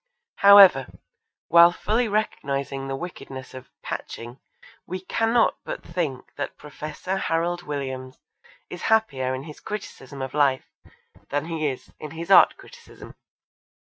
[0.37, 0.87] However,
[1.47, 4.39] while fully recognising the wickedness of 'patching'
[4.87, 8.17] we cannot but think that Professor Harald Williams
[8.67, 10.65] is happier in his criticism of life
[11.29, 13.13] than he is in his art criticism.